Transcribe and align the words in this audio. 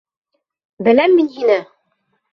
Беләм 0.87 1.15
мин 1.19 1.31
һине! 1.37 1.59